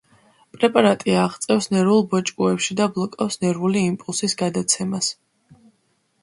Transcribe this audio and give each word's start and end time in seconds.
პრეპარატი 0.53 1.11
აღწევს 1.23 1.67
ნერვულ 1.75 2.01
ბოჭკოებში 2.13 2.77
და 2.79 2.87
ბლოკავს 2.97 3.39
ნერვული 3.45 3.85
იმპულსის 3.91 4.35
გადაცემას. 4.41 5.13